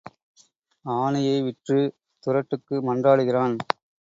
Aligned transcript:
ஆனையை 0.85 1.35
விற்றுத் 1.41 1.93
துறட்டுக்கு 2.23 2.75
மன்றாடுகிறான். 2.81 3.55